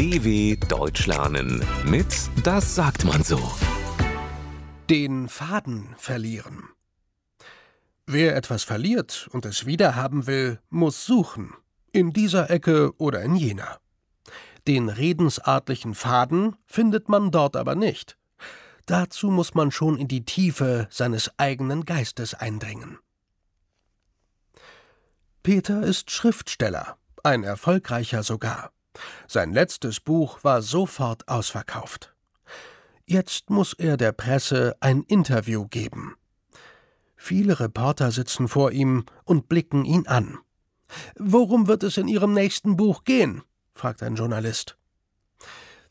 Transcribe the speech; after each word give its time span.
DW 0.00 0.56
Deutsch 0.56 1.06
lernen 1.06 1.62
mit 1.84 2.06
Das 2.42 2.74
sagt 2.74 3.04
man 3.04 3.22
so. 3.22 3.38
Den 4.88 5.28
Faden 5.28 5.94
verlieren. 5.98 6.70
Wer 8.06 8.34
etwas 8.34 8.64
verliert 8.64 9.28
und 9.32 9.44
es 9.44 9.66
wiederhaben 9.66 10.26
will, 10.26 10.58
muss 10.70 11.04
suchen. 11.04 11.52
In 11.92 12.14
dieser 12.14 12.48
Ecke 12.48 12.94
oder 12.96 13.20
in 13.20 13.36
jener. 13.36 13.78
Den 14.66 14.88
redensartlichen 14.88 15.94
Faden 15.94 16.56
findet 16.64 17.10
man 17.10 17.30
dort 17.30 17.54
aber 17.54 17.74
nicht. 17.74 18.16
Dazu 18.86 19.30
muss 19.30 19.52
man 19.52 19.70
schon 19.70 19.98
in 19.98 20.08
die 20.08 20.24
Tiefe 20.24 20.88
seines 20.88 21.30
eigenen 21.38 21.84
Geistes 21.84 22.32
eindringen. 22.32 22.98
Peter 25.42 25.82
ist 25.82 26.10
Schriftsteller, 26.10 26.96
ein 27.22 27.44
erfolgreicher 27.44 28.22
sogar. 28.22 28.72
Sein 29.26 29.52
letztes 29.52 30.00
Buch 30.00 30.42
war 30.42 30.62
sofort 30.62 31.28
ausverkauft. 31.28 32.14
Jetzt 33.06 33.50
muss 33.50 33.72
er 33.72 33.96
der 33.96 34.12
Presse 34.12 34.76
ein 34.80 35.02
Interview 35.02 35.66
geben. 35.66 36.16
Viele 37.16 37.60
Reporter 37.60 38.12
sitzen 38.12 38.48
vor 38.48 38.72
ihm 38.72 39.04
und 39.24 39.48
blicken 39.48 39.84
ihn 39.84 40.06
an. 40.06 40.38
Worum 41.18 41.66
wird 41.66 41.82
es 41.82 41.96
in 41.96 42.08
Ihrem 42.08 42.32
nächsten 42.32 42.76
Buch 42.76 43.04
gehen? 43.04 43.42
fragt 43.74 44.02
ein 44.02 44.14
Journalist. 44.14 44.76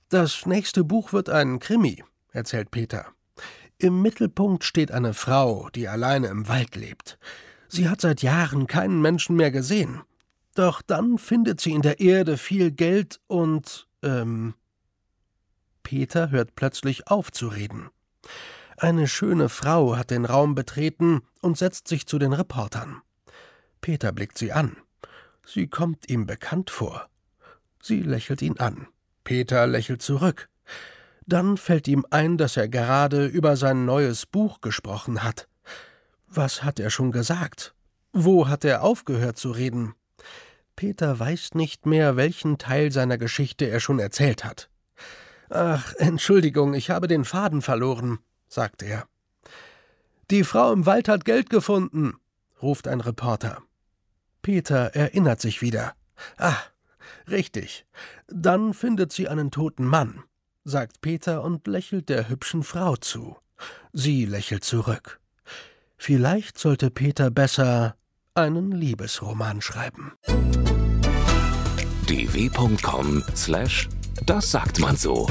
Das 0.09 0.45
nächste 0.45 0.83
Buch 0.83 1.13
wird 1.13 1.29
ein 1.29 1.59
Krimi, 1.59 2.03
erzählt 2.31 2.71
Peter. 2.71 3.05
Im 3.77 4.01
Mittelpunkt 4.01 4.63
steht 4.63 4.91
eine 4.91 5.13
Frau, 5.13 5.69
die 5.75 5.87
alleine 5.87 6.27
im 6.27 6.47
Wald 6.47 6.75
lebt. 6.75 7.19
Sie 7.67 7.87
hat 7.87 8.01
seit 8.01 8.21
Jahren 8.21 8.65
keinen 8.65 9.01
Menschen 9.01 9.35
mehr 9.35 9.51
gesehen. 9.51 10.01
Doch 10.59 10.81
dann 10.81 11.17
findet 11.17 11.61
sie 11.61 11.71
in 11.71 11.83
der 11.83 12.01
Erde 12.01 12.35
viel 12.35 12.71
Geld 12.71 13.21
und, 13.27 13.87
ähm. 14.03 14.55
Peter 15.83 16.31
hört 16.31 16.53
plötzlich 16.55 17.07
auf 17.07 17.31
zu 17.31 17.47
reden. 17.47 17.89
Eine 18.75 19.07
schöne 19.07 19.47
Frau 19.47 19.95
hat 19.95 20.11
den 20.11 20.25
Raum 20.25 20.55
betreten 20.55 21.21
und 21.41 21.57
setzt 21.57 21.87
sich 21.87 22.07
zu 22.07 22.19
den 22.19 22.33
Reportern. 22.33 23.01
Peter 23.79 24.11
blickt 24.11 24.37
sie 24.37 24.51
an. 24.51 24.75
Sie 25.45 25.67
kommt 25.67 26.09
ihm 26.09 26.25
bekannt 26.25 26.71
vor. 26.71 27.07
Sie 27.81 28.01
lächelt 28.01 28.41
ihn 28.41 28.59
an. 28.59 28.87
Peter 29.23 29.65
lächelt 29.65 30.01
zurück. 30.01 30.49
Dann 31.25 31.55
fällt 31.55 31.87
ihm 31.87 32.05
ein, 32.09 32.37
dass 32.37 32.57
er 32.57 32.67
gerade 32.67 33.27
über 33.27 33.55
sein 33.55 33.85
neues 33.85 34.25
Buch 34.25 34.59
gesprochen 34.59 35.23
hat. 35.23 35.47
Was 36.27 36.63
hat 36.63 36.81
er 36.81 36.89
schon 36.89 37.13
gesagt? 37.13 37.73
Wo 38.11 38.49
hat 38.49 38.65
er 38.65 38.83
aufgehört 38.83 39.37
zu 39.37 39.51
reden? 39.51 39.93
Peter 40.79 41.19
weiß 41.19 41.55
nicht 41.55 41.85
mehr, 41.85 42.15
welchen 42.15 42.57
Teil 42.57 42.89
seiner 42.93 43.17
Geschichte 43.17 43.65
er 43.65 43.81
schon 43.81 43.99
erzählt 43.99 44.45
hat. 44.45 44.69
Ach, 45.49 45.93
Entschuldigung, 45.97 46.73
ich 46.73 46.89
habe 46.89 47.09
den 47.09 47.25
Faden 47.25 47.61
verloren, 47.61 48.19
sagt 48.47 48.81
er. 48.81 49.05
Die 50.31 50.45
Frau 50.45 50.71
im 50.71 50.85
Wald 50.85 51.09
hat 51.09 51.25
Geld 51.25 51.49
gefunden, 51.49 52.13
ruft 52.61 52.87
ein 52.87 53.01
Reporter. 53.01 53.61
Peter 54.41 54.95
erinnert 54.95 55.41
sich 55.41 55.61
wieder. 55.61 55.95
Ah, 56.37 56.55
richtig. 57.27 57.85
Dann 58.27 58.73
findet 58.73 59.11
sie 59.11 59.27
einen 59.27 59.51
toten 59.51 59.85
Mann, 59.85 60.23
sagt 60.63 61.01
Peter 61.01 61.43
und 61.43 61.67
lächelt 61.67 62.07
der 62.07 62.29
hübschen 62.29 62.63
Frau 62.63 62.95
zu. 62.95 63.35
Sie 63.91 64.23
lächelt 64.23 64.63
zurück. 64.63 65.19
Vielleicht 65.97 66.57
sollte 66.57 66.89
Peter 66.89 67.29
besser 67.29 67.97
einen 68.39 68.71
Liebesroman 68.71 69.61
schreiben. 69.61 70.13
dw.com/das 72.07 73.87
sagt 74.51 74.79
man 74.79 74.95
so. 74.95 75.27